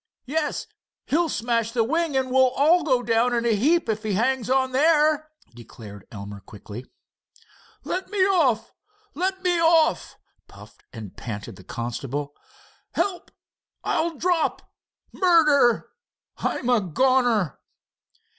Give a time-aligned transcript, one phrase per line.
[0.25, 0.65] "Yes,
[1.05, 4.49] he'll smash the wing and we'll all go down in a heap if he hangs
[4.49, 6.87] on there," declared Elmer, quickly.
[7.83, 8.73] "Let me off!
[9.13, 10.17] Let me off!"
[10.47, 12.33] puffed and panted the constable.
[12.95, 13.29] "Help!
[13.83, 14.71] I'll drop!
[15.11, 15.91] Murder!
[16.37, 17.59] I'm a goner!"